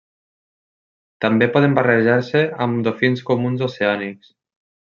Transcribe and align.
També 1.25 1.49
poden 1.57 1.77
barrejar-se 1.79 2.43
amb 2.67 2.83
dofins 2.91 3.25
comuns 3.31 3.67
oceànics. 3.71 4.37